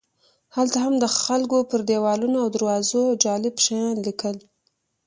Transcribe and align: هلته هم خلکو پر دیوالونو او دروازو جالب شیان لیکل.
هلته 0.55 0.77
هم 0.85 0.95
خلکو 1.25 1.57
پر 1.69 1.79
دیوالونو 1.89 2.37
او 2.43 2.49
دروازو 2.55 3.03
جالب 3.23 3.55
شیان 3.65 3.95
لیکل. 4.05 4.37